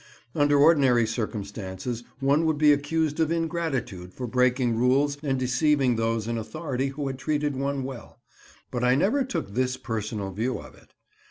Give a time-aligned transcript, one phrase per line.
[0.33, 6.27] Under ordinary circumstances one would be accused of ingratitude for breaking rules and deceiving those
[6.27, 8.19] in authority who had treated one well,
[8.71, 10.95] but I never took this personal view of it.